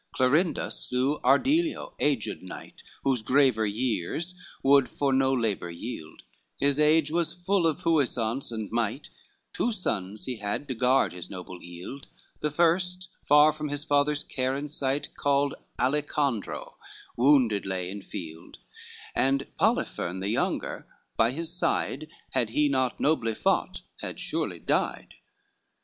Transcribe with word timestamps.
XXXV 0.01 0.15
Clorinda 0.17 0.71
slew 0.71 1.19
Ardelio; 1.19 1.93
aged 1.99 2.41
knight, 2.41 2.81
Whose 3.03 3.21
graver 3.21 3.67
years 3.67 4.33
would 4.63 4.89
for 4.89 5.13
no 5.13 5.31
labor 5.31 5.69
yield, 5.69 6.23
His 6.57 6.79
age 6.79 7.11
was 7.11 7.31
full 7.33 7.67
of 7.67 7.77
puissance 7.77 8.51
and 8.51 8.71
might 8.71 9.09
Two 9.53 9.71
sons 9.71 10.25
he 10.25 10.37
had 10.37 10.67
to 10.69 10.73
guard 10.73 11.13
his 11.13 11.29
noble 11.29 11.59
eild, 11.61 12.05
The 12.39 12.49
first, 12.49 13.09
far 13.27 13.53
from 13.53 13.67
his 13.69 13.83
father's 13.83 14.23
care 14.23 14.55
and 14.55 14.71
sight, 14.71 15.13
Called 15.13 15.53
Alicandro 15.79 16.77
wounded 17.15 17.67
lay 17.67 17.91
in 17.91 18.01
field, 18.01 18.57
And 19.13 19.45
Poliphern 19.59 20.19
the 20.19 20.29
younger, 20.29 20.87
by 21.15 21.29
his 21.29 21.53
side, 21.55 22.07
Had 22.31 22.49
he 22.49 22.67
not 22.69 22.99
nobly 22.99 23.35
fought 23.35 23.81
had 24.01 24.19
surely 24.19 24.57
died. 24.57 25.13